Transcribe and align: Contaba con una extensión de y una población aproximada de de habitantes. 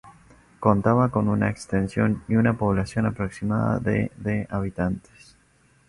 Contaba 0.59 1.11
con 1.11 1.27
una 1.29 1.47
extensión 1.51 2.23
de 2.27 2.33
y 2.33 2.37
una 2.37 2.57
población 2.57 3.05
aproximada 3.05 3.77
de 3.77 4.11
de 4.17 4.47
habitantes. 4.49 5.37